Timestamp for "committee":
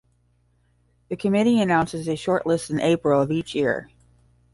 1.15-1.61